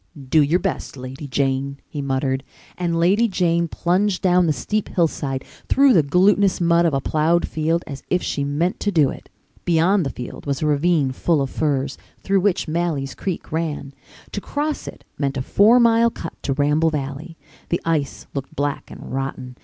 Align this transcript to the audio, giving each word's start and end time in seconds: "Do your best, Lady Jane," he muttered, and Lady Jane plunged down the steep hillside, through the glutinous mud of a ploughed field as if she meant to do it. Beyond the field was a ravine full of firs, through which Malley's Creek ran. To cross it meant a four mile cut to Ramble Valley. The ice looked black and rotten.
"Do 0.27 0.41
your 0.41 0.57
best, 0.57 0.97
Lady 0.97 1.27
Jane," 1.27 1.77
he 1.87 2.01
muttered, 2.01 2.43
and 2.75 2.99
Lady 2.99 3.27
Jane 3.27 3.67
plunged 3.67 4.23
down 4.23 4.47
the 4.47 4.51
steep 4.51 4.89
hillside, 4.89 5.43
through 5.67 5.93
the 5.93 6.01
glutinous 6.01 6.59
mud 6.59 6.87
of 6.87 6.95
a 6.95 6.99
ploughed 6.99 7.47
field 7.47 7.83
as 7.85 8.01
if 8.09 8.23
she 8.23 8.43
meant 8.43 8.79
to 8.79 8.91
do 8.91 9.11
it. 9.11 9.29
Beyond 9.63 10.03
the 10.03 10.09
field 10.09 10.47
was 10.47 10.63
a 10.63 10.65
ravine 10.65 11.11
full 11.11 11.39
of 11.39 11.51
firs, 11.51 11.99
through 12.23 12.39
which 12.39 12.67
Malley's 12.67 13.13
Creek 13.13 13.51
ran. 13.51 13.93
To 14.31 14.41
cross 14.41 14.87
it 14.87 15.03
meant 15.19 15.37
a 15.37 15.43
four 15.43 15.79
mile 15.79 16.09
cut 16.09 16.33
to 16.41 16.53
Ramble 16.53 16.89
Valley. 16.89 17.37
The 17.69 17.79
ice 17.85 18.25
looked 18.33 18.55
black 18.55 18.89
and 18.89 19.13
rotten. 19.13 19.55